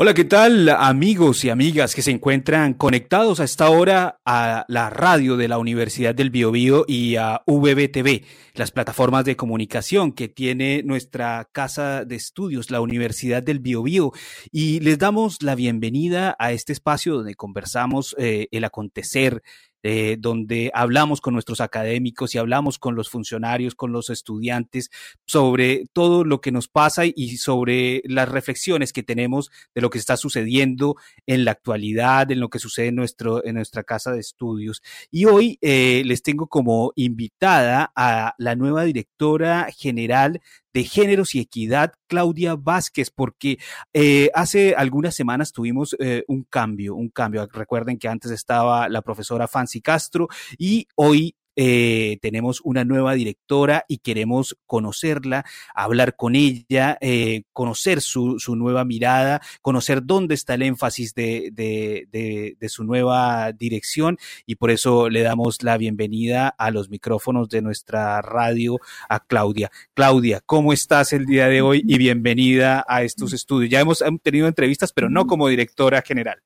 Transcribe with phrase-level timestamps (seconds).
[0.00, 4.90] Hola, ¿qué tal amigos y amigas que se encuentran conectados a esta hora a la
[4.90, 8.24] radio de la Universidad del Biobío y a VBTV,
[8.54, 14.12] las plataformas de comunicación que tiene nuestra casa de estudios, la Universidad del Biobío?
[14.52, 19.42] Y les damos la bienvenida a este espacio donde conversamos eh, el acontecer
[19.82, 24.90] eh, donde hablamos con nuestros académicos y hablamos con los funcionarios, con los estudiantes
[25.24, 29.98] sobre todo lo que nos pasa y sobre las reflexiones que tenemos de lo que
[29.98, 30.96] está sucediendo
[31.26, 34.82] en la actualidad, en lo que sucede en, nuestro, en nuestra casa de estudios.
[35.10, 40.40] Y hoy eh, les tengo como invitada a la nueva directora general
[40.72, 43.58] de Géneros y Equidad, Claudia Vázquez, porque
[43.92, 47.46] eh, hace algunas semanas tuvimos eh, un cambio, un cambio.
[47.52, 50.28] Recuerden que antes estaba la profesora Fancy Castro
[50.58, 55.44] y hoy eh, tenemos una nueva directora y queremos conocerla,
[55.74, 61.50] hablar con ella, eh, conocer su, su, nueva mirada, conocer dónde está el énfasis de,
[61.52, 66.90] de, de, de, su nueva dirección y por eso le damos la bienvenida a los
[66.90, 68.78] micrófonos de nuestra radio
[69.08, 69.72] a Claudia.
[69.94, 73.68] Claudia, ¿cómo estás el día de hoy y bienvenida a estos estudios?
[73.68, 76.40] Ya hemos tenido entrevistas, pero no como directora general.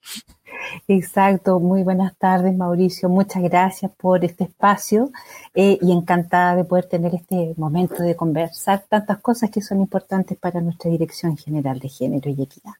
[0.88, 5.10] Exacto, muy buenas tardes Mauricio, muchas gracias por este espacio
[5.54, 10.36] eh, y encantada de poder tener este momento de conversar tantas cosas que son importantes
[10.38, 12.74] para nuestra Dirección General de Género y Equidad.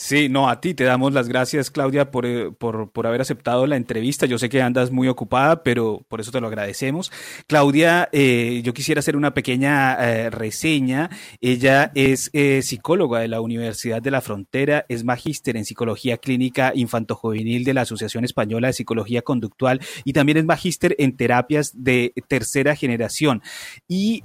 [0.00, 3.66] Sí, no, a ti te damos las gracias, Claudia, por, eh, por, por, haber aceptado
[3.66, 4.26] la entrevista.
[4.26, 7.10] Yo sé que andas muy ocupada, pero por eso te lo agradecemos.
[7.48, 11.10] Claudia, eh, yo quisiera hacer una pequeña eh, reseña.
[11.40, 16.70] Ella es eh, psicóloga de la Universidad de la Frontera, es magíster en psicología clínica
[16.76, 22.14] infantojuvenil de la Asociación Española de Psicología Conductual y también es magíster en terapias de
[22.28, 23.42] tercera generación.
[23.88, 24.22] Y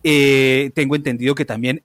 [0.76, 1.82] tengo entendido que también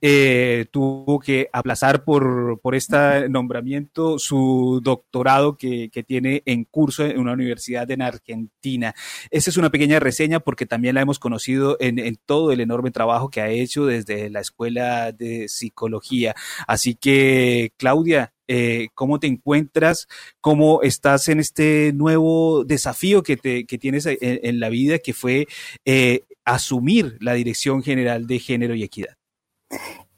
[0.69, 3.78] tuvo que aplazar por, por este nombramiento
[4.17, 8.95] su doctorado que, tiene en curso en una universidad en Argentina.
[9.29, 13.29] Esa es una pequeña reseña porque también la hemos conocido en, todo el enorme trabajo
[13.29, 16.35] que ha hecho desde la Escuela de Psicología.
[16.67, 20.07] Así que, Claudia, eh, cómo te encuentras,
[20.41, 25.47] cómo estás en este nuevo desafío que, tienes en, en, la vida, que fue
[25.85, 29.19] eh, asumir la Dirección General de Género y Equidad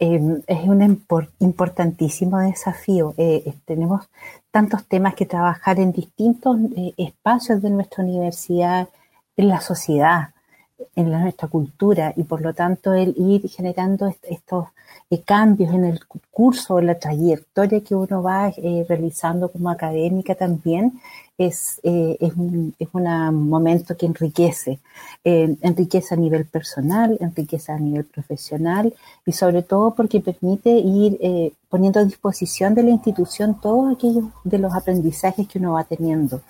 [0.01, 3.13] eh, es un import, importantísimo desafío.
[3.17, 4.09] Eh, tenemos
[4.49, 8.89] tantos temas que trabajar en distintos eh, espacios de nuestra universidad,
[9.37, 10.29] en la sociedad,
[10.95, 14.67] en la, nuestra cultura, y por lo tanto el ir generando est estos
[15.09, 15.99] eh, cambios en el
[16.31, 20.99] curso, en la trayectoria que uno va eh, realizando como académica también,
[21.47, 24.79] es, eh, es un momento que enriquece,
[25.23, 28.93] eh, enriquece a nivel personal, enriquece a nivel profesional
[29.25, 34.25] y sobre todo porque permite ir eh, poniendo a disposición de la institución todos aquellos
[34.43, 36.41] de los aprendizajes que uno va teniendo.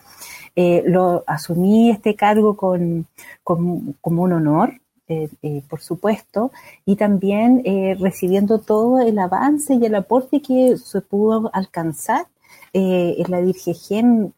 [0.55, 3.07] Eh, lo asumí este cargo con,
[3.43, 4.81] con, como un honor,
[5.11, 6.51] eh, eh, por supuesto,
[6.85, 12.27] y también eh, recibiendo todo el avance y el aporte que se pudo alcanzar
[12.71, 14.33] en la DIRGEGEN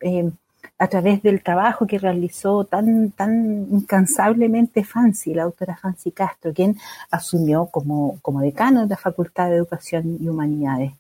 [0.78, 6.78] a través del trabajo que realizó tan, tan incansablemente Fancy, la doctora Fancy Castro, quien
[7.12, 10.94] asumió como, como decano de la Facultad de Educación y Humanidades.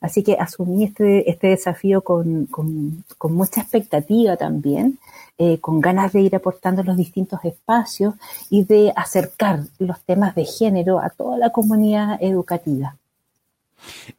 [0.00, 4.98] Así que asumí este, este desafío con, con, con mucha expectativa también,
[5.38, 8.14] eh, con ganas de ir aportando los distintos espacios
[8.48, 12.96] y de acercar los temas de género a toda la comunidad educativa.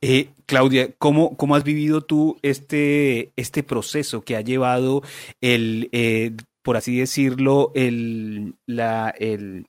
[0.02, 5.04] Eh, Claudia, ¿cómo, ¿cómo, has vivido tú este, este proceso que ha llevado
[5.42, 9.68] el, eh, por así decirlo, el, la, el,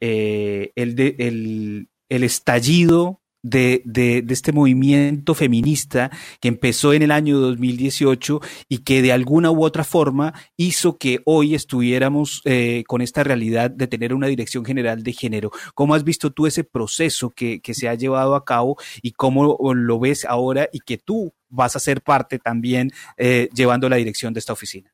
[0.00, 6.10] eh, el, de, el, el estallido de, de, de, este movimiento feminista
[6.40, 11.20] que empezó en el año 2018 y que de alguna u otra forma hizo que
[11.24, 15.50] hoy estuviéramos eh, con esta realidad de tener una dirección general de género.
[15.74, 19.58] ¿Cómo has visto tú ese proceso que, que se ha llevado a cabo y cómo
[19.74, 24.32] lo ves ahora y que tú vas a ser parte también eh, llevando la dirección
[24.34, 24.92] de esta oficina?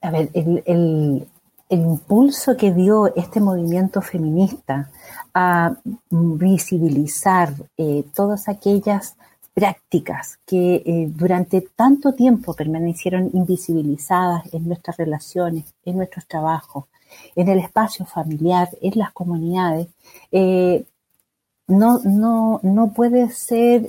[0.00, 1.26] A ver, el, el,
[1.70, 4.90] el impulso que dio este movimiento feminista
[5.32, 5.76] a
[6.10, 9.16] visibilizar eh, todas aquellas
[9.54, 16.86] prácticas que eh, durante tanto tiempo permanecieron invisibilizadas en nuestras relaciones, en nuestros trabajos,
[17.36, 19.86] en el espacio familiar, en las comunidades,
[20.32, 20.84] eh,
[21.68, 23.88] no, no, no puede ser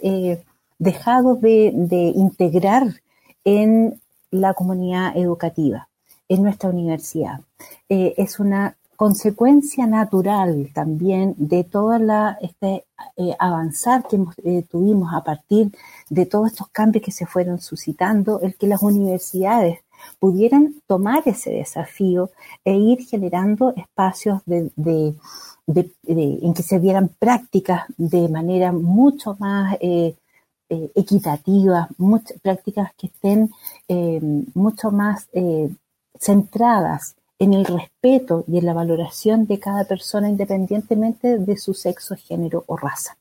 [0.77, 3.01] dejado de, de integrar
[3.43, 3.99] en
[4.29, 5.87] la comunidad educativa,
[6.29, 7.41] en nuestra universidad.
[7.89, 12.85] Eh, es una consecuencia natural también de toda la este
[13.17, 15.71] eh, avanzar que eh, tuvimos a partir
[16.07, 19.79] de todos estos cambios que se fueron suscitando, el que las universidades
[20.19, 22.29] pudieran tomar ese desafío
[22.63, 30.15] e ir generando espacios en que se dieran prácticas de manera mucho más eh,
[30.69, 33.49] equitativa, muchas prácticas que estén
[34.53, 35.27] mucho más
[36.19, 42.15] centradas en el respeto y en la valoración de cada persona independientemente de su sexo,
[42.15, 43.17] género o raza.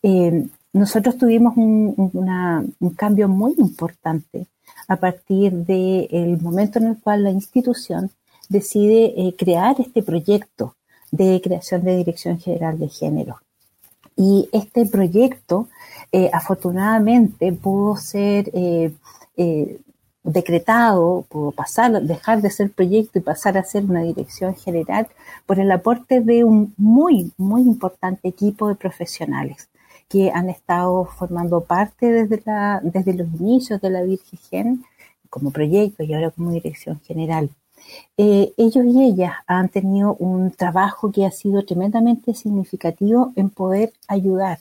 [0.00, 4.46] Eh, nosotros tuvimos un, cambio muy importante
[4.86, 8.12] a partir del momento en el cual la institución
[8.48, 10.76] decide eh, crear este proyecto
[11.10, 13.40] de creación de Dirección General de Género.
[14.16, 15.68] Y este proyecto,
[16.12, 18.52] eh, afortunadamente, pudo ser
[20.24, 25.08] decretado, pudo pasar, dejar de ser proyecto y pasar a ser una dirección general
[25.46, 29.68] por el aporte de un muy, muy importante equipo de profesionales
[30.08, 34.84] que han estado formando parte desde, la, desde los inicios de la Virgen
[35.30, 37.50] como proyecto y ahora como dirección general.
[38.16, 43.92] Eh, ellos y ellas han tenido un trabajo que ha sido tremendamente significativo en poder
[44.06, 44.60] ayudar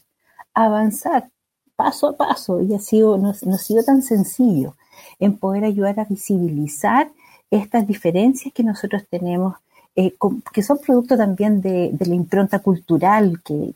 [0.54, 1.30] avanzar
[1.76, 4.76] paso a paso y ha sido, no ha sido tan sencillo
[5.20, 7.12] en poder ayudar a visibilizar
[7.52, 9.56] estas diferencias que nosotros tenemos,
[9.96, 10.16] eh,
[10.54, 13.76] que son producto también de, la impronta cultural que,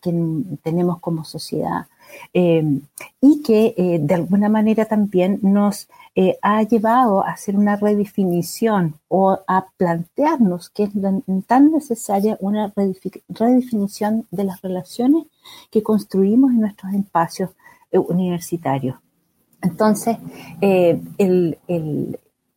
[0.64, 1.88] tenemos como sociedad.
[2.34, 2.64] Eh,
[3.20, 5.90] y que eh, de alguna manera también nos
[6.42, 10.92] ha llevado a hacer una redefinición o a plantearnos que es
[11.46, 12.72] tan necesaria una
[13.28, 15.26] redefinición de las relaciones
[15.72, 17.50] que construimos en nuestros espacios
[17.92, 18.96] universitarios.
[19.66, 20.18] Entonces,
[20.62, 21.58] eh, el,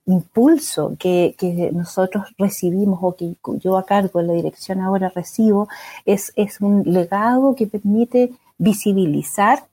[0.06, 1.34] impulso que,
[1.74, 5.68] nosotros recibimos o que yo a cargo de la dirección ahora recibo
[6.06, 9.66] es, un legado que permite visibilizar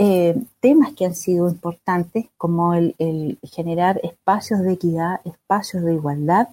[0.00, 6.48] eh, temas que han sido importantes como el, generar espacios de equidad, espacios de igualdad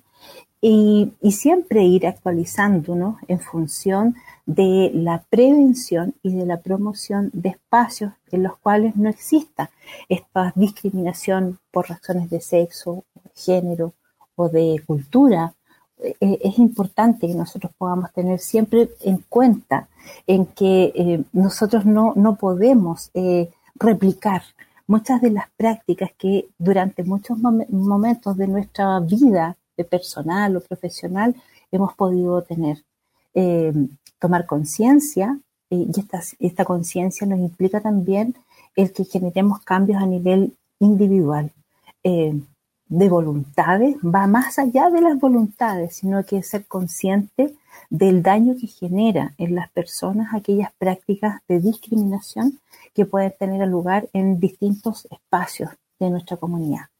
[0.65, 4.15] y, siempre ir actualizándonos en función
[4.45, 9.71] de la prevención y de la promoción de espacios en los cuales no exista
[10.07, 13.04] esta discriminación por razones de sexo,
[13.36, 13.94] género
[14.38, 15.54] o de cultura.
[15.98, 19.89] Eh, es importante que nosotros podamos tener siempre en cuenta
[20.27, 24.44] en que eh, nosotros no, no podemos eh, replicar
[24.88, 29.57] muchas de las prácticas que durante muchos momentos de nuestra vida
[29.90, 31.36] personal o profesional
[31.72, 32.84] hemos podido tener.
[33.34, 33.74] Eh,
[34.20, 35.40] tomar conciencia
[35.70, 38.36] eh, y esta, esta conciencia nos implica también
[38.75, 41.52] el que generemos cambios a nivel individual.
[42.04, 42.40] Eh,
[42.94, 47.56] de voluntades, va más allá de las voluntades, sino que ser consciente
[47.90, 52.60] del daño que genera en las personas aquellas prácticas de discriminación
[52.94, 56.93] que pueden tener lugar en distintos espacios de nuestra comunidad.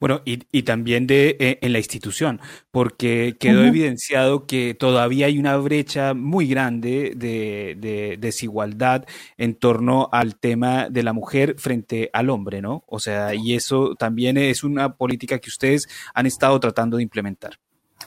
[0.00, 2.40] Bueno, y, también de eh, en la institución,
[2.70, 9.04] porque quedó evidenciado que todavía hay una brecha muy grande de, desigualdad
[9.36, 12.84] en torno al tema de la mujer frente al hombre, ¿no?
[12.86, 17.58] O sea, y eso también es una política que ustedes han estado tratando de implementar.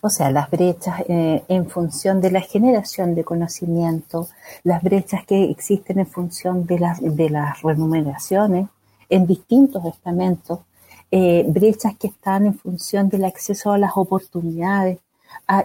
[0.02, 4.28] O sea, las brechas eh, en función de la generación de conocimiento,
[4.63, 8.68] las brechas que existen en función de las, de las remuneraciones
[9.10, 10.60] en distintos estamentos,
[11.12, 15.00] eh, brechas que están en función del acceso a las oportunidades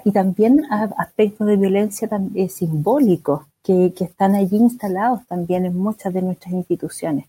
[0.05, 0.63] y también
[0.99, 7.27] aspectos de violencia también, simbólicos que, están allí instalados también en muchas de nuestras instituciones.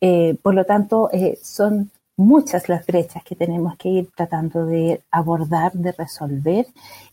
[0.00, 5.02] Eh, por lo tanto, eh, son muchas las brechas que tenemos que ir tratando de
[5.10, 6.66] abordar, de resolver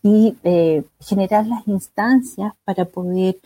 [0.03, 0.35] y
[0.99, 3.37] generar las instancias para poder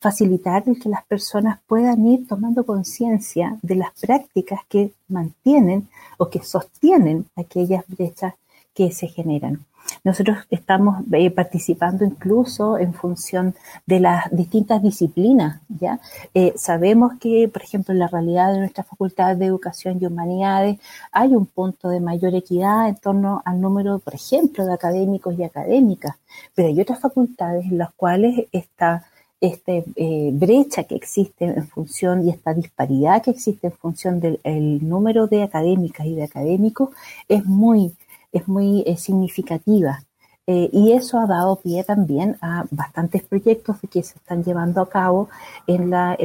[0.00, 5.88] facilitar el que las personas puedan ir tomando conciencia de las prácticas que mantienen
[6.18, 8.34] o que sostienen aquellas brechas
[8.74, 9.64] que se generan.
[10.04, 13.54] Nosotros estamos eh, participando incluso en función
[13.86, 15.98] de las distintas disciplinas, ¿ya?
[16.34, 20.78] Eh, sabemos que, por ejemplo, en la realidad de nuestra Facultad de Educación y Humanidades
[21.10, 25.44] hay un punto de mayor equidad en torno al número, por ejemplo, de académicos y
[25.44, 26.16] académicas,
[26.54, 29.06] pero hay otras facultades en las cuales está
[29.40, 34.40] esta eh, brecha que existe en función y esta disparidad que existe en función del
[34.88, 36.90] número de académicas y de académicos
[37.28, 37.94] es muy,
[38.32, 40.02] es muy eh, significativa.
[40.50, 44.88] Eh, y eso ha dado pie también a bastantes proyectos que se están llevando a
[44.88, 45.28] cabo
[45.66, 46.16] en la,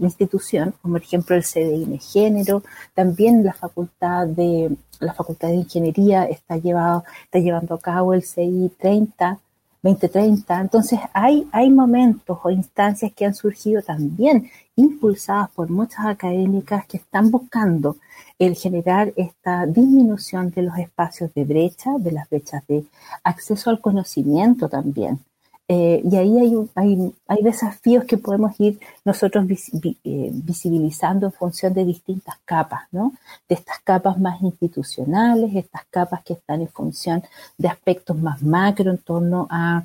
[0.00, 2.62] institución, como por ejemplo el CDI Género,
[2.94, 8.22] también la Facultad de la Facultad de Ingeniería está, llevado, está llevando a cabo el
[8.22, 9.38] CI 30,
[9.84, 10.60] 2030.
[10.60, 16.96] Entonces hay, hay momentos o instancias que han surgido también impulsadas por muchas académicas que
[16.96, 17.96] están buscando
[18.38, 22.84] el generar esta disminución de los espacios de brecha, de las brechas de
[23.22, 25.20] acceso al conocimiento también.
[25.66, 31.72] Eh, y ahí hay, hay, hay, desafíos que podemos ir nosotros eh, visibilizando en función
[31.72, 33.14] de distintas capas, ¿no?
[33.48, 37.22] De estas capas más institucionales, estas capas que están en función
[37.56, 39.84] de aspectos más macro en torno a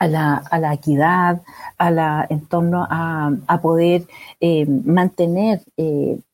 [0.00, 1.42] a la, a la equidad,
[1.76, 4.06] a la, en torno a, a poder
[4.38, 5.60] eh, mantener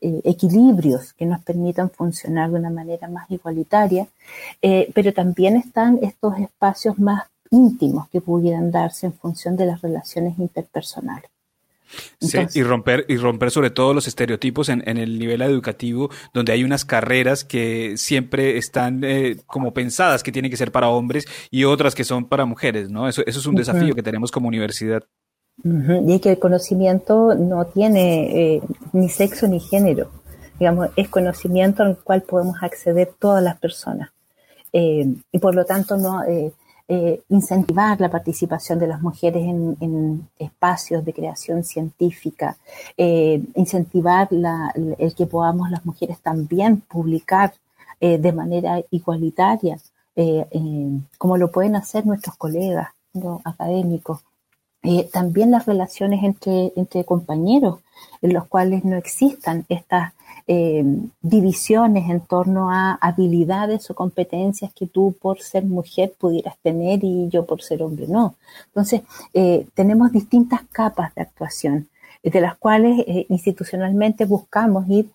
[0.03, 4.07] equilibrios que nos permitan funcionar de una manera más igualitaria,
[4.61, 7.23] pero también están estos espacios más
[7.55, 11.31] íntimos que pudieran darse en función de las relaciones interpersonales
[12.21, 16.65] sí, y romper, y romper sobre todo los estereotipos en, el nivel educativo, donde hay
[16.65, 21.65] unas carreras que siempre están eh, como pensadas que tienen que ser para hombres y
[21.65, 23.09] otras que son para mujeres, ¿no?
[23.09, 25.05] Eso, eso es un desafío que tenemos como universidad.
[25.63, 30.11] Y que el conocimiento no tiene eh, ni sexo ni género.
[30.59, 34.11] Digamos, es conocimiento al cual podemos acceder todas las personas.
[34.73, 36.23] Eh, y por lo tanto, no
[36.87, 42.59] eh, incentivar la participación de las mujeres en, espacios de creación científica,
[42.99, 47.55] eh, incentivar el que podamos las mujeres también publicar
[48.01, 49.79] eh, de manera igualitaria,
[51.17, 52.89] como lo pueden hacer nuestros colegas
[53.45, 54.21] académicos.
[55.11, 57.81] también las relaciones entre, entre compañeros,
[58.21, 60.13] en los cuales no existan estas
[60.47, 60.85] eh,
[61.23, 67.31] divisiones en torno a habilidades o competencias que tú por ser mujer pudieras tener y
[67.31, 68.35] yo por ser hombre no.
[68.67, 69.01] Entonces,
[69.33, 71.89] eh, tenemos distintas capas de actuación,
[72.23, 75.09] de las cuales eh, institucionalmente buscamos ir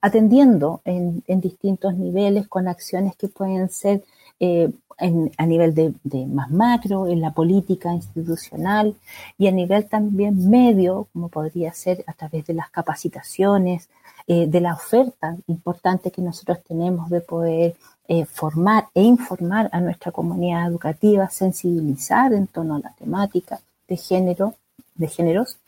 [0.00, 4.02] atendiendo en, distintos niveles con acciones que pueden ser
[4.98, 8.94] a nivel de, más macro, en la política institucional
[9.38, 13.88] y a nivel también medio, como podría ser a través de las capacitaciones,
[14.26, 17.74] eh, de la oferta importante que nosotros tenemos de poder
[18.06, 23.96] eh, formar e informar a nuestra comunidad educativa, sensibilizar en torno a la temática de
[23.96, 24.54] género,
[24.94, 25.58] de géneros,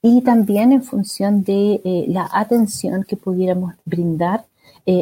[0.00, 4.44] y también en función de eh, la atención que pudiéramos brindar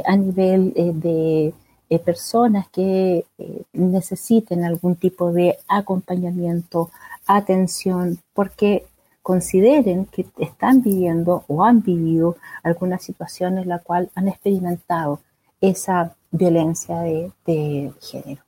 [0.05, 1.55] a nivel de
[1.89, 6.91] eh, personas que eh, necesiten algún tipo de acompañamiento,
[7.27, 8.87] atención, porque
[9.23, 15.21] consideren que están viviendo o han vivido alguna situación en la cual han experimentado
[15.61, 18.46] esa violencia de género.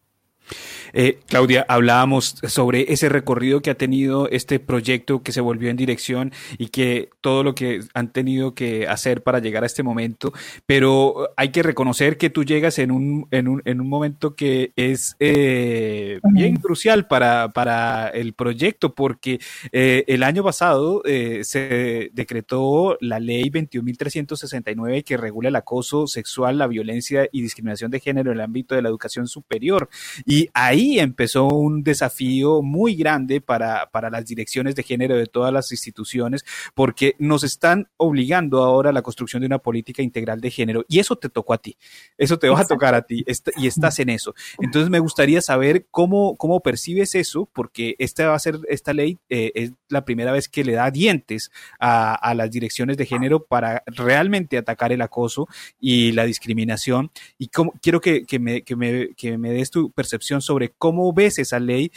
[0.93, 5.77] Eh, Claudia, hablábamos sobre ese recorrido que ha tenido este proyecto que se volvió en
[5.77, 10.33] dirección y que todo lo que han tenido que hacer para llegar a este momento,
[10.67, 14.73] pero hay que reconocer que tú llegas en un, en un, en un momento que
[14.77, 19.41] es eh, bien crucial para, para, el proyecto, porque
[19.73, 26.67] eh, el año pasado se decretó la ley 21.369 que regula el acoso sexual, la
[26.67, 29.89] violencia y discriminación de género en el ámbito de la educación superior.
[30.25, 35.27] Y ahí ahí empezó un desafío muy grande para, para las direcciones de género de
[35.27, 40.41] todas las instituciones, porque nos están obligando ahora a la construcción de una política integral
[40.41, 41.77] de género y eso te tocó a ti,
[42.17, 43.25] eso te va a tocar a ti
[43.57, 44.35] y estás en eso.
[44.61, 49.19] Entonces me gustaría saber cómo, cómo percibes eso, porque esta va a ser, esta ley
[49.29, 53.45] eh, es la primera vez que le da dientes a, a las direcciones de género
[53.45, 55.49] para realmente atacar el acoso
[55.81, 57.11] y la discriminación.
[57.39, 61.13] Y cómo, quiero que, que, me, que, me, que me des tu percepción sobre cómo
[61.13, 61.91] ves esa ley,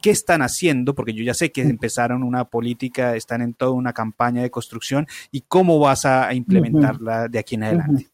[0.00, 3.92] qué están haciendo, porque yo ya sé que empezaron una política, están en toda una
[3.92, 8.08] campaña de construcción, y cómo vas a implementarla de aquí en adelante.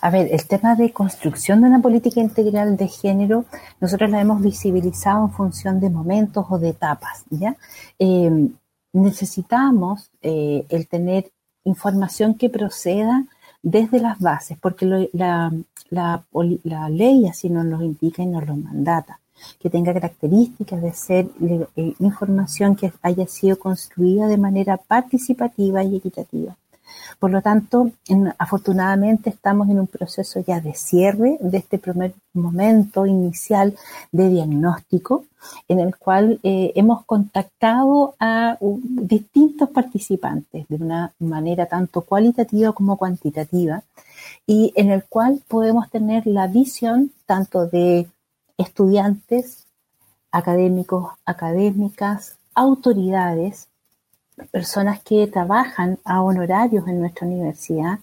[0.00, 3.44] A ver, el tema de construcción de una política integral de género,
[3.80, 7.56] nosotros la hemos visibilizado en función de momentos o de etapas, ¿ya?
[7.98, 8.54] Em,
[8.92, 11.30] necesitamos eh, el tener
[11.64, 13.26] información que proceda
[13.62, 15.52] desde las bases, porque la,
[15.90, 19.20] la, ley así nos lo indica y nos lo mandata
[19.60, 21.26] que tenga características de ser
[21.76, 26.56] eh, información que haya sido construida de manera participativa y equitativa.
[27.18, 27.90] Por lo tanto,
[28.38, 33.76] afortunadamente estamos en un proceso ya de cierre de este primer momento inicial
[34.10, 35.24] de diagnóstico,
[35.68, 42.96] en el cual eh, hemos contactado a distintos participantes de una manera tanto cualitativa como
[42.96, 43.82] cuantitativa,
[44.46, 48.08] y en el cual podemos tener la visión tanto de
[48.56, 49.66] estudiantes,
[50.30, 53.68] académicos, académicas, autoridades,
[54.50, 57.98] personas que trabajan a honorarios en nuestra universidad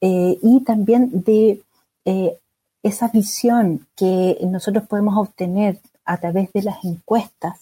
[0.00, 1.62] eh, y también de
[2.04, 2.38] eh,
[2.82, 7.60] esa visión que nosotros podemos obtener a través de las encuestas,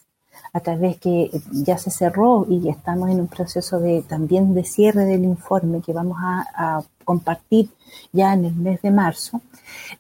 [0.53, 5.05] a través que ya se cerró y estamos en un proceso de también de cierre
[5.05, 7.71] del informe que vamos a, compartir
[8.13, 9.41] ya en el mes de marzo,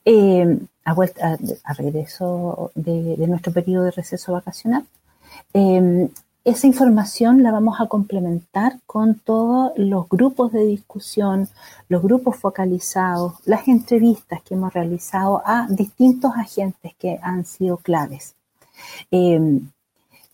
[0.05, 4.85] eh, a, vuelta, a, regreso de, nuestro periodo de receso vacacional.
[6.49, 11.47] Esa información la vamos a complementar con todos los grupos de discusión,
[11.90, 18.35] los grupos focalizados, las entrevistas que hemos realizado a distintos agentes que han sido claves.
[19.11, 19.71] Em,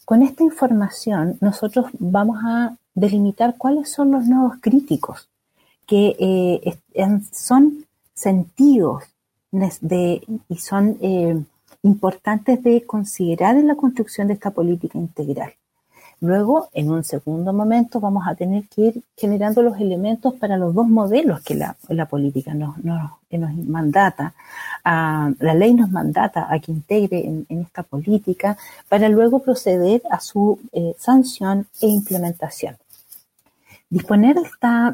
[0.04, 5.28] con esta información nosotros vamos a delimitar cuáles son los nodos críticos
[5.84, 6.78] que eh,
[7.32, 9.02] son sentidos
[10.48, 11.42] y son eh,
[11.82, 15.54] importantes de considerar en la construcción de esta política integral.
[16.20, 20.74] Luego, en un segundo momento, vamos a tener que ir generando los elementos para los
[20.74, 23.10] dos modelos que la, política nos, nos,
[23.66, 24.34] mandata,
[24.84, 28.56] la ley nos mandata a que integre en, esta política
[28.88, 32.76] para luego proceder a su eh, sanción e implementación.
[33.90, 34.36] Disponer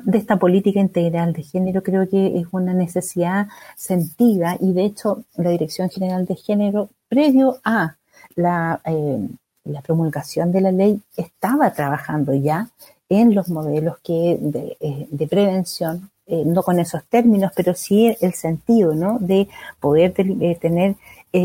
[0.05, 5.25] de esta política integral de género creo que es una necesidad sentida y de hecho
[5.37, 7.97] la Dirección General de Género, previo a
[8.35, 9.29] la eh,
[9.65, 12.69] la promulgación de la ley estaba trabajando ya
[13.09, 18.35] en los modelos que de, eh, prevención, eh, no con esos términos, pero sí el
[18.35, 19.19] sentido ¿no?
[19.19, 19.49] de
[19.81, 20.95] poder eh, tener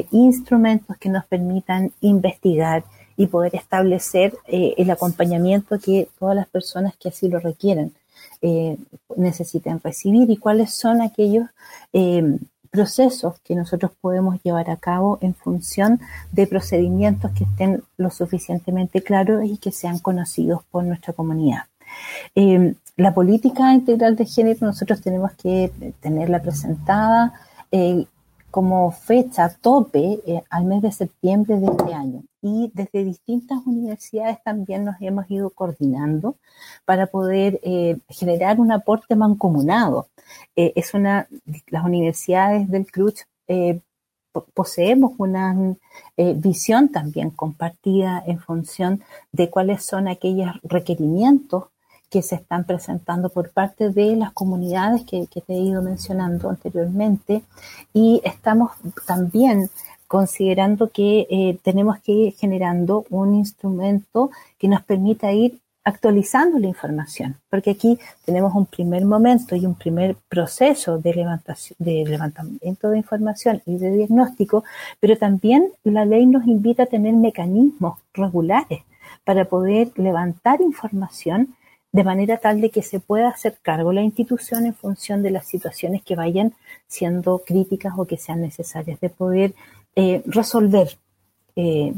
[0.10, 2.84] instrumentos que nos permitan investigar
[3.18, 7.94] y poder establecer el acompañamiento que todas las personas que así lo requieren
[9.16, 11.50] necesiten recibir y cuáles son aquellos
[12.76, 16.02] procesos que nosotros podemos llevar a cabo en función
[16.34, 21.64] de procedimientos que estén lo suficientemente claros y que sean conocidos por nuestra comunidad.
[22.36, 27.34] Eh, la política integral de género nosotros tenemos que tenerla presentada
[27.72, 28.06] eh,
[28.56, 32.24] como fecha tope eh, al mes de septiembre de este año.
[32.42, 36.38] Y desde distintas universidades también nos hemos ido coordinando
[36.86, 40.08] para poder eh, generar un aporte mancomunado.
[40.56, 41.28] Eh, es una,
[41.68, 43.24] las universidades del CRUCH
[44.54, 45.76] poseemos una
[46.18, 49.02] visión también compartida en función
[49.34, 51.66] de cuáles son aquellos requerimientos
[52.10, 57.44] que se están presentando por parte de las comunidades que, te he ido mencionando anteriormente.
[57.94, 58.72] Y estamos
[59.06, 59.70] también
[60.08, 66.68] considerando que eh, tenemos que ir generando un instrumento que nos permita ir actualizando la
[66.68, 72.90] información, porque aquí tenemos un primer momento y un primer proceso de, levantación, de levantamiento
[72.90, 74.64] de información y de diagnóstico,
[75.00, 78.82] pero también la ley nos invita a tener mecanismos regulares
[79.24, 81.56] para poder levantar información
[81.96, 85.48] de manera tal de que se pueda hacer cargo la institución en función de las
[85.48, 86.54] situaciones que vayan
[86.88, 89.56] siendo críticas o que sean necesarias de poder
[89.96, 90.90] eh, resolver,
[91.56, 91.94] eh,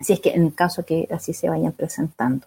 [0.00, 2.46] si es que en el caso que así se vayan presentando.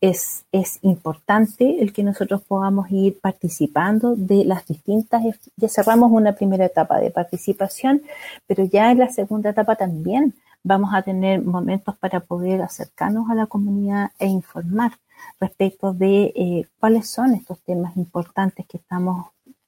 [0.00, 5.22] Es, es, importante el que nosotros podamos ir participando de las distintas,
[5.56, 8.00] ya cerramos una primera etapa de participación,
[8.46, 13.34] pero ya en la segunda etapa también vamos a tener momentos para poder acercarnos a
[13.34, 14.92] la comunidad e informar
[15.40, 19.26] respecto de eh, cuáles son estos temas importantes que estamos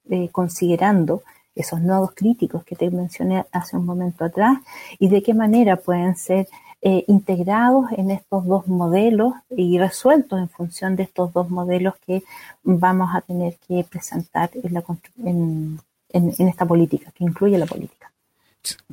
[0.08, 1.22] eh, considerando,
[1.54, 4.58] esos nodos críticos que te mencioné hace un momento atrás,
[4.98, 6.48] y de qué manera pueden ser
[6.82, 12.22] eh, integrados en estos dos modelos y resueltos en función de estos dos modelos que
[12.62, 17.99] vamos a tener que presentar en, en esta política, que incluye la política.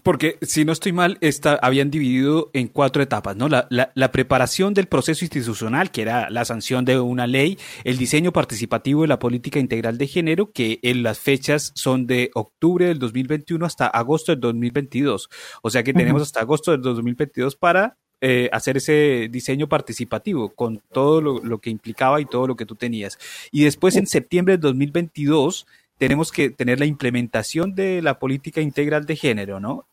[0.02, 3.50] Porque si no estoy mal, esta, habían dividido en cuatro etapas, ¿no?
[3.50, 8.32] La, la, preparación del proceso institucional, que era la sanción de una ley, el diseño
[8.32, 13.00] participativo de la política integral de género, que en las fechas son de octubre del
[13.00, 15.30] 2021 hasta agosto del 2022.
[15.62, 20.82] O sea que tenemos hasta agosto del 2022 para eh, hacer ese diseño participativo con
[20.92, 23.20] todo lo, lo, que implicaba y todo lo que tú tenías.
[23.52, 29.06] Y después en septiembre del 2022 tenemos que tener la implementación de la política integral
[29.06, 29.86] de género, ¿no?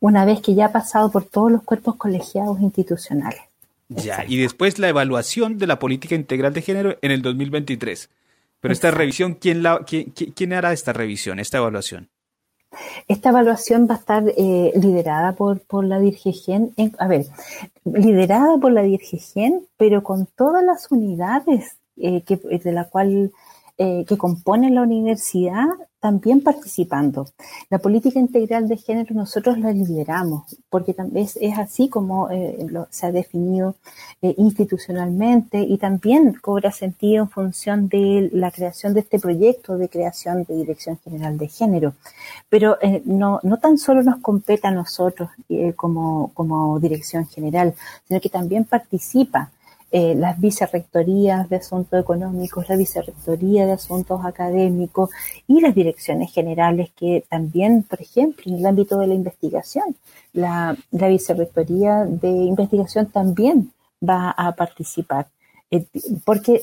[0.00, 3.40] Una vez que ya ha pasado por todos los cuerpos colegiados institucionales.
[3.88, 8.08] Ya, y después la evaluación de la política integral de género en el 2023.
[8.60, 12.08] Pero esta revisión, ¿quién, la, quién, hará esta revisión, esta evaluación?
[13.06, 17.26] Esta evaluación va a estar eh, liderada por, por la DIRGEGEN, a ver,
[17.84, 23.32] liderada por la DIRGEGEN, pero con todas las unidades eh, que, de la cual
[23.78, 25.66] eh, que componen la universidad
[25.98, 27.28] también participando.
[27.70, 33.06] La política integral de género nosotros la lideramos, porque también es, así como eh, se
[33.06, 33.76] ha definido
[34.20, 39.88] eh, institucionalmente y también cobra sentido en función de la creación de este proyecto de
[39.88, 41.94] creación de Dirección General de Género.
[42.50, 45.30] Pero no, no tan solo nos compete a nosotros
[45.76, 47.74] como, como Dirección General,
[48.06, 49.50] sino que también participa
[49.94, 55.10] eh, las vicerrectorías de asuntos económicos, la vicerrectoría de asuntos académicos
[55.46, 59.94] y las direcciones generales que también, por ejemplo, en el ámbito de la investigación,
[60.32, 63.70] la, vicerrectoría de investigación también
[64.02, 65.28] va a participar.
[65.70, 65.86] Eh,
[66.24, 66.62] porque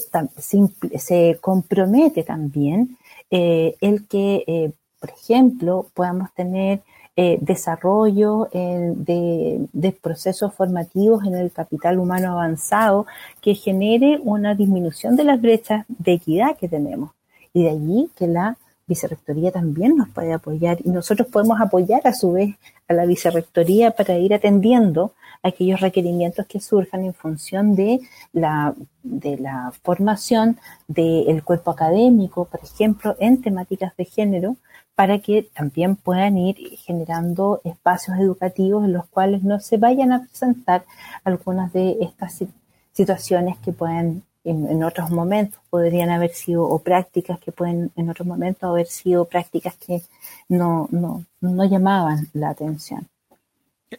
[0.98, 2.98] se, compromete también
[3.30, 6.82] eh, el que, por ejemplo, podamos tener
[7.22, 13.08] eh, desarrollo de, procesos formativos en el capital humano avanzado
[13.42, 17.12] que genere una disminución de las brechas de equidad que tenemos.
[17.54, 18.56] Y de allí que la
[18.88, 22.56] vicerrectoría también nos puede apoyar y nosotros podemos apoyar a su vez
[22.88, 25.12] a la vicerrectoría para ir atendiendo
[25.44, 28.00] aquellos requerimientos que surjan en función de
[28.32, 34.56] la, de la formación del cuerpo académico, por ejemplo, en temáticas de género,
[35.00, 40.24] para que también puedan ir generando espacios educativos en los cuales no se vayan a
[40.24, 40.84] presentar
[41.24, 42.44] algunas de estas
[42.92, 48.28] situaciones que pueden en, otros momentos podrían haber sido o prácticas que pueden en otros
[48.28, 50.02] momentos haber sido prácticas que
[50.50, 53.08] no, no, no llamaban la atención.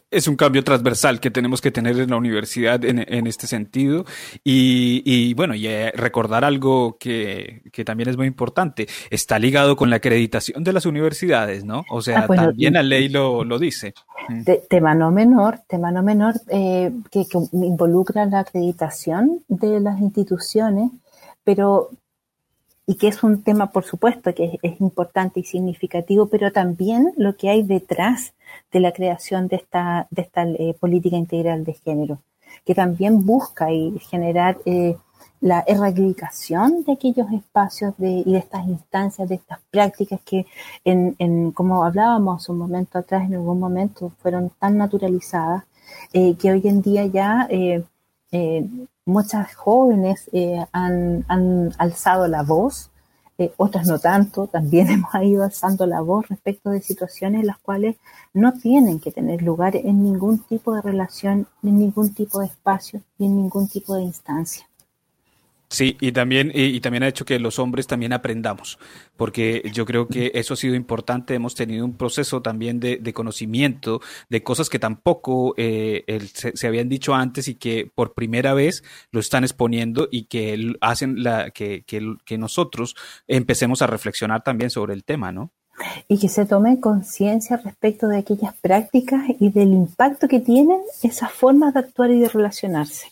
[0.09, 4.05] Es un cambio transversal que tenemos que tener en la universidad en, este sentido.
[4.43, 8.87] Y, bueno, y eh, recordar algo que, también es muy importante.
[9.09, 11.83] Está ligado con la acreditación de las universidades, ¿no?
[11.89, 13.93] O sea, ah, también la ley lo, dice.
[14.29, 14.43] Mm.
[14.69, 20.91] tema no menor, tema no menor eh, que, que involucra la acreditación de las instituciones,
[21.43, 21.89] pero
[22.91, 27.37] y que es un tema, por supuesto, que es, importante y significativo, pero también lo
[27.37, 28.33] que hay detrás
[28.69, 32.19] de la creación de esta, de esta eh, política integral de género,
[32.65, 33.67] que también busca
[34.09, 34.97] generar eh,
[35.39, 40.45] la erradicación de aquellos espacios de, y de estas instancias, de estas prácticas que,
[40.83, 45.63] en, en, como hablábamos un momento atrás, en algún momento fueron tan naturalizadas,
[46.11, 47.47] eh, que hoy en día ya
[49.05, 51.25] muchas jóvenes eh, han,
[51.77, 52.89] alzado la voz,
[53.37, 57.59] eh, otras no tanto, también hemos ido alzando la voz respecto de situaciones en las
[57.59, 57.97] cuales
[58.33, 63.01] no tienen que tener lugar en ningún tipo de relación, en ningún tipo de espacio
[63.17, 64.67] y en ningún tipo de instancia.
[65.71, 68.77] Sí, y también, y, también ha hecho que los hombres también aprendamos,
[69.15, 71.33] porque yo creo que eso ha sido importante.
[71.33, 76.03] Hemos tenido un proceso también de, conocimiento de cosas que tampoco eh,
[76.33, 81.23] se, habían dicho antes y que por primera vez lo están exponiendo y que hacen
[81.23, 82.97] la, que, que, que nosotros
[83.29, 85.51] empecemos a reflexionar también sobre el tema, ¿no?
[86.09, 91.31] Y que se tome conciencia respecto de aquellas prácticas y del impacto que tienen esas
[91.31, 93.07] formas de actuar y de relacionarse.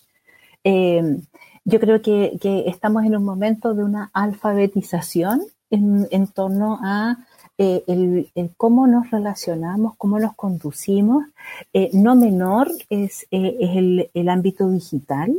[0.65, 1.21] Eh,
[1.69, 7.17] yo creo que, estamos en un momento de una alfabetización en, torno a
[7.60, 11.25] eh, el, cómo nos relacionamos, cómo nos conducimos.
[11.73, 15.36] Eh, no menor es, eh, el, ámbito digital,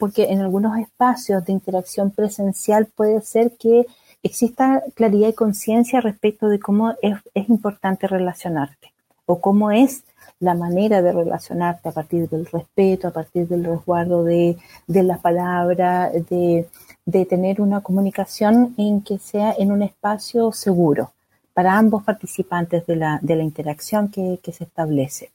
[0.00, 3.86] porque en algunos espacios de interacción presencial puede ser que
[4.22, 8.92] exista claridad y conciencia respecto de cómo es importante relacionarte
[9.26, 10.04] o cómo es
[10.44, 15.18] la manera de relacionarte a partir del respeto, a partir del resguardo de, de la
[15.18, 16.68] palabra, de,
[17.04, 21.10] de tener una comunicación en que sea en un espacio seguro
[21.54, 25.30] para ambos participantes de la, de la interacción que, se establece.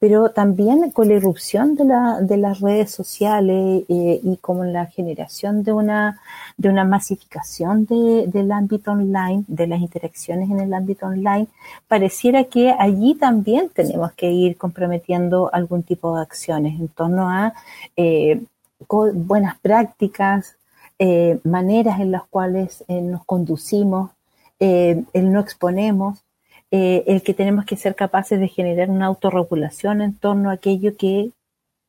[0.00, 4.86] Pero también con la irrupción de, la, de las redes sociales eh, y con la
[4.86, 6.20] generación de una,
[6.56, 11.46] de una masificación del ámbito online, de las interacciones en el ámbito online,
[11.86, 17.54] pareciera que allí también tenemos que ir comprometiendo algún tipo de acciones en torno a
[17.96, 18.42] eh,
[18.88, 20.56] buenas prácticas,
[20.98, 24.10] eh, maneras en las cuales nos conducimos
[24.60, 26.22] eh, el no exponemos,
[26.70, 30.96] eh, el que tenemos que ser capaces de generar una autorregulación en torno a aquello
[30.96, 31.32] que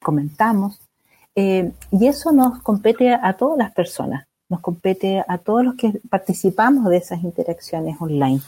[0.02, 0.80] comentamos.
[1.36, 6.02] Eh, y eso nos compete a todas las personas, nos compete a todos los que
[6.10, 8.42] participamos de esas interacciones online.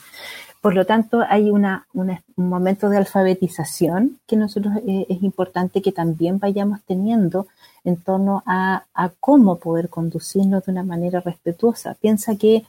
[0.61, 6.39] Por lo tanto, hay una, un momento de alfabetización que nosotros es importante que también
[6.39, 7.47] vayamos teniendo
[7.83, 11.95] en torno a, a, cómo poder conducirnos de una manera respetuosa.
[11.95, 12.63] Piensa que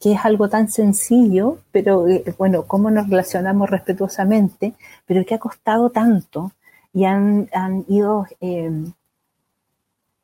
[0.00, 4.72] que es algo tan sencillo, pero eh, bueno, cómo nos relacionamos respetuosamente,
[5.06, 6.52] pero que ha costado tanto
[6.92, 7.48] y han,
[7.86, 8.92] ido, em,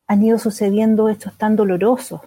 [0.07, 2.23] han ido sucediendo hechos tan dolorosos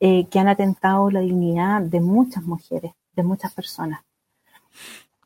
[0.00, 4.00] eh, que han atentado la dignidad de muchas mujeres, de muchas personas.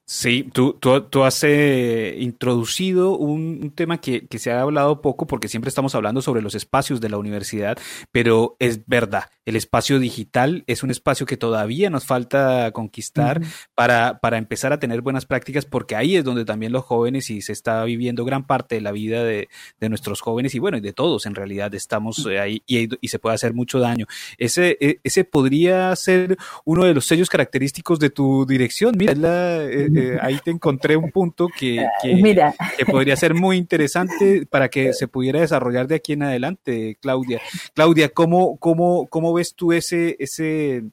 [0.05, 5.25] Sí, tú, tú, tú has eh, introducido un, tema que, que, se ha hablado poco
[5.29, 7.79] porque siempre estamos hablando sobre los espacios de la universidad,
[8.11, 13.41] pero es verdad, el espacio digital es un espacio que todavía nos falta conquistar
[13.75, 17.43] para, para empezar a tener buenas prácticas porque ahí es donde también los jóvenes y
[17.43, 20.81] se está viviendo gran parte de la vida de, de nuestros jóvenes y bueno, y
[20.81, 24.07] de todos en realidad estamos ahí y, y, se puede hacer mucho daño.
[24.39, 28.95] Ese, e, ese podría ser uno de los sellos característicos de tu dirección.
[28.97, 29.65] Mira, la...
[29.65, 34.93] Eh, eh, ahí te encontré un punto que, que, podría ser muy interesante para que
[34.95, 37.41] se pudiera desarrollar de aquí en adelante, Claudia.
[37.75, 40.85] Claudia, ¿cómo, cómo, cómo ves tú ese, ese,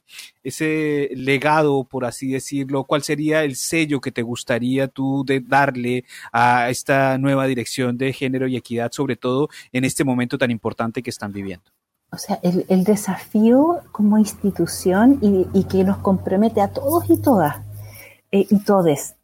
[0.42, 2.84] ese legado, por así decirlo?
[2.84, 8.12] ¿Cuál sería el sello que te gustaría tú de darle a esta nueva dirección de
[8.12, 11.70] género y equidad, sobre todo en este momento tan importante que están viviendo?
[12.10, 17.20] O sea, el, el desafío como institución y, y, que nos compromete a todos y
[17.20, 17.56] todas
[18.32, 19.14] eh, y todes.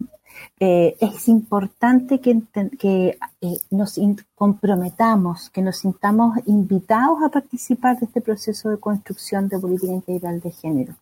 [0.66, 2.40] Eh, es importante que,
[2.80, 4.00] eh, nos
[4.34, 10.40] comprometamos, que nos sintamos invitados a participar de este proceso de construcción de política integral
[10.40, 10.94] de género.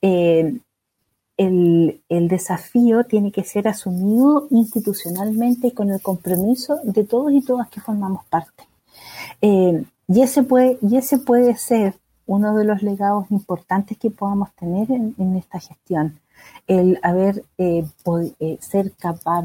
[0.00, 0.62] El,
[2.08, 7.68] el, desafío tiene que ser asumido institucionalmente y con el compromiso de todos y todas
[7.70, 8.62] que formamos parte.
[9.40, 11.94] y, ese puede, y ese puede ser
[12.26, 16.20] uno de los legados importantes que podamos tener en, en esta gestión
[16.66, 17.84] el haber eh,
[18.40, 18.92] eh, ser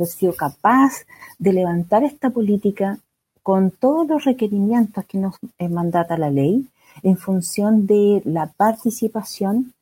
[0.07, 1.05] sido capaz
[1.37, 2.99] de levantar esta política
[3.43, 6.67] con todos los requerimientos que nos eh, mandata la ley
[7.03, 9.73] en función de la participación,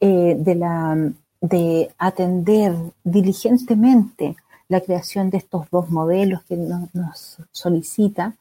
[0.00, 2.74] de, la, de atender
[3.04, 4.36] diligentemente
[4.68, 8.34] la creación de estos dos modelos que nos, solicita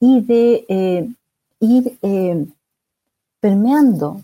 [0.00, 1.14] y de
[1.60, 1.98] ir
[3.40, 4.22] permeando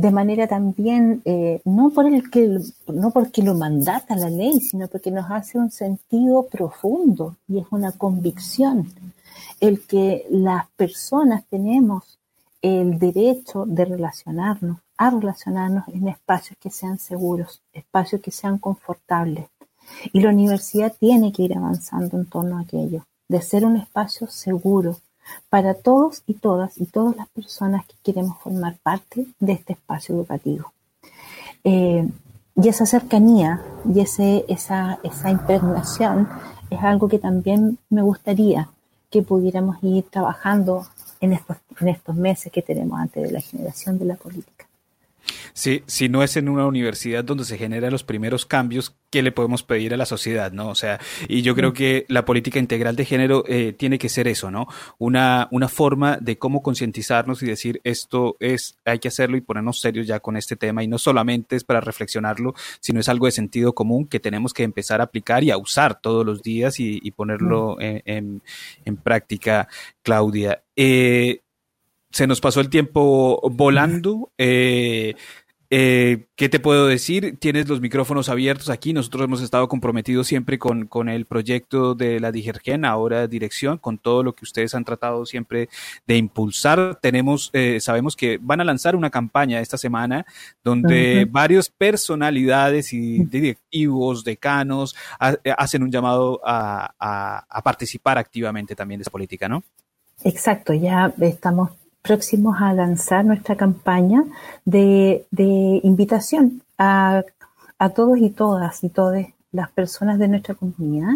[0.00, 4.88] de manera también, eh, no, por el que, no porque lo mandata la ley, sino
[4.88, 8.88] porque nos hace un sentido profundo y es una convicción
[9.60, 12.18] el que las personas tenemos
[12.62, 19.48] el derecho de relacionarnos, a relacionarnos en espacios que sean seguros, espacios que sean confortables.
[20.14, 24.28] Y la universidad tiene que ir avanzando en torno a aquello, de ser un espacio
[24.28, 24.96] seguro,
[25.48, 30.14] para todos y todas y todas las personas que queremos formar parte de este espacio
[30.14, 30.72] educativo.
[31.64, 32.08] Eh,
[32.56, 33.62] y esa cercanía
[33.92, 36.28] y ese, esa, esa impregnación
[36.70, 38.68] es algo que también me gustaría
[39.10, 40.86] que pudiéramos ir trabajando
[41.20, 44.59] en estos, en estos meses que tenemos antes de la generación de la política.
[45.60, 49.30] Si, si no es en una universidad donde se generan los primeros cambios, ¿qué le
[49.30, 50.52] podemos pedir a la sociedad?
[50.52, 50.70] ¿no?
[50.70, 51.74] O sea, y yo creo mm.
[51.74, 54.68] que la política integral de género eh, tiene que ser eso, ¿no?
[54.96, 59.80] Una, una forma de cómo concientizarnos y decir esto es, hay que hacerlo y ponernos
[59.80, 60.82] serios ya con este tema.
[60.82, 64.62] Y no solamente es para reflexionarlo, sino es algo de sentido común que tenemos que
[64.62, 68.00] empezar a aplicar y a usar todos los días y, ponerlo mm.
[68.06, 68.42] en,
[68.86, 69.68] en, práctica,
[70.02, 70.62] Claudia.
[70.74, 71.42] Eh,
[72.10, 74.32] se nos pasó el tiempo volando.
[74.42, 75.16] Eh,
[75.72, 77.38] eh, ¿Qué te puedo decir?
[77.38, 78.92] Tienes los micrófonos abiertos aquí.
[78.92, 83.96] Nosotros hemos estado comprometidos siempre con, con el proyecto de la Digergen, ahora dirección, con
[83.96, 85.68] todo lo que ustedes han tratado siempre
[86.08, 86.98] de impulsar.
[87.00, 90.26] Tenemos, eh, sabemos que van a lanzar una campaña esta semana
[90.64, 98.98] donde varias personalidades y directivos, decanos, hacen un llamado a, a, a participar activamente también
[98.98, 99.62] de esa política, ¿no?
[100.24, 101.70] Exacto, ya estamos
[102.02, 104.24] próximos a lanzar nuestra campaña
[104.64, 105.26] de,
[105.82, 107.22] invitación a,
[107.94, 111.14] todos y todas y todas las personas de nuestra comunidad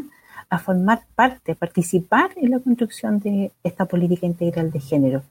[0.51, 5.23] a formar parte, a participar en la construcción de esta política integral de género.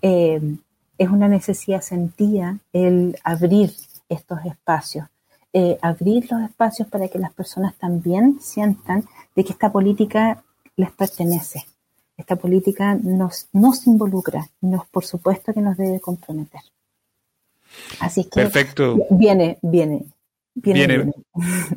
[0.00, 0.56] Eh,
[0.98, 3.72] es una necesidad sentida el abrir
[4.08, 5.06] estos espacios,
[5.52, 10.42] eh, abrir los espacios para que las personas también sientan de que esta política
[10.76, 11.66] les pertenece,
[12.16, 16.60] esta política nos, nos involucra y nos, por supuesto que nos debe comprometer.
[18.00, 18.96] Así que Perfecto.
[19.10, 20.04] viene, viene.
[20.54, 21.10] Viene,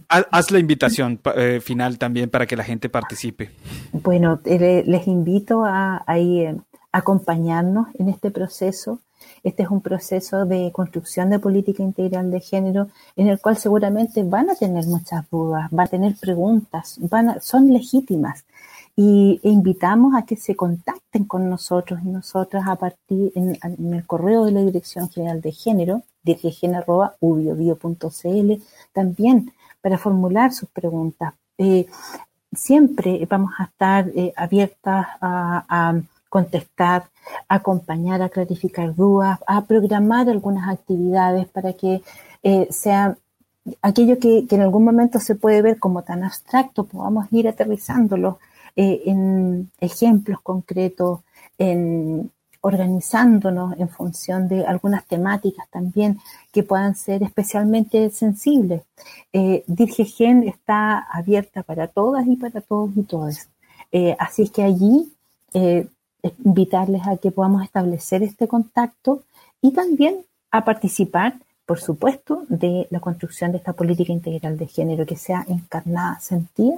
[0.09, 3.51] Haz la invitación eh, final también para que la gente participe.
[3.93, 6.57] Bueno, eh, les invito a, a eh,
[6.91, 8.99] acompañarnos en este proceso.
[9.43, 14.23] Este es un proceso de construcción de política integral de género en el cual seguramente
[14.23, 18.43] van a tener muchas dudas, van a tener preguntas, van son legítimas
[18.95, 23.57] y invitamos a que se contacten con nosotros y nosotras a partir en,
[23.93, 31.33] el correo de la Dirección General de Género, dirigena.ubiobio.cl, también para formular sus preguntas.
[31.57, 31.87] Eh,
[32.53, 35.95] siempre vamos a estar eh, abiertas a,
[36.29, 37.09] contestar,
[37.47, 42.01] acompañar, a clarificar dudas, a programar algunas actividades para que
[42.43, 43.17] eh, sea
[43.81, 48.39] aquello que, en algún momento se puede ver como tan abstracto, podamos ir aterrizándolo
[48.75, 51.21] eh, en ejemplos concretos,
[51.57, 52.31] en
[52.65, 56.19] organizándonos en función de algunas temáticas también
[56.51, 58.81] que puedan ser especialmente sensibles.
[59.31, 63.49] Eh, Dirgegen está abierta para todas y para todos y todas.
[63.91, 65.13] Eh, así es que allí
[65.53, 65.87] eh,
[66.43, 69.21] invitarles a que podamos establecer este contacto
[69.61, 71.35] y también a participar,
[71.65, 76.77] por supuesto, de la construcción de esta política integral de género que sea encarnada, sentida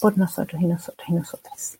[0.00, 1.78] por nosotros y nosotras y nosotras.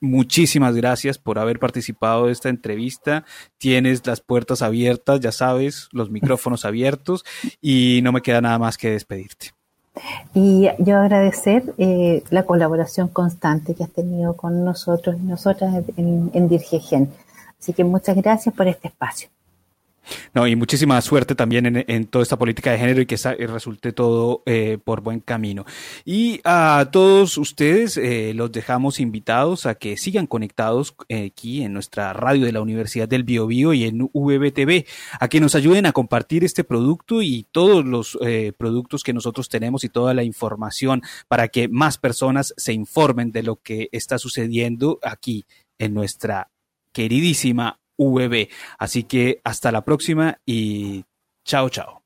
[0.00, 3.24] muchísimas gracias por haber participado de esta entrevista.
[3.58, 7.24] Tienes las puertas abiertas, ya sabes, los micrófonos abiertos
[7.60, 9.52] y no me queda nada más que despedirte.
[10.34, 16.30] Y yo agradecer eh, la colaboración constante que has tenido con nosotros y nosotras en,
[16.32, 17.10] en Dirgegen.
[17.58, 19.28] Así que muchas gracias por este espacio.
[20.34, 24.42] No, y muchísima suerte también en, toda esta política de género y que resulte todo
[24.46, 25.64] eh, por buen camino.
[26.04, 31.72] Y a todos ustedes eh, los dejamos invitados a que sigan conectados eh, aquí en
[31.72, 34.86] nuestra radio de la Universidad del Biobío y en VBTV,
[35.18, 38.18] a que nos ayuden a compartir este producto y todos los
[38.58, 43.42] productos que nosotros tenemos y toda la información para que más personas se informen de
[43.42, 45.44] lo que está sucediendo aquí
[45.78, 46.50] en nuestra
[46.92, 48.48] queridísima VB.
[48.78, 51.04] Así que hasta la próxima y
[51.44, 52.02] chao, chao.